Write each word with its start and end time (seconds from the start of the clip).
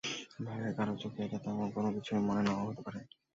বাইরের 0.39 0.73
কারও 0.77 0.95
চোখে 1.01 1.19
এটা 1.23 1.37
তেমন 1.43 1.67
কোনো 1.75 1.89
কিছু 1.95 2.11
মনে 2.27 2.41
না–ও 2.47 2.63
হতে 2.67 2.81
পারে। 2.85 2.99